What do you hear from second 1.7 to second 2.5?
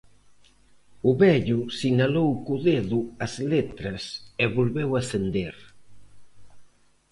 sinalou